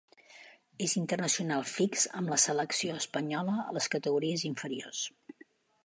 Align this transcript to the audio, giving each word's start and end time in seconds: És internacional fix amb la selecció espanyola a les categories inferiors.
És 0.85 0.95
internacional 1.01 1.67
fix 1.73 2.07
amb 2.21 2.33
la 2.35 2.39
selecció 2.47 2.97
espanyola 3.05 3.59
a 3.67 3.79
les 3.79 3.93
categories 3.97 4.49
inferiors. 4.53 5.07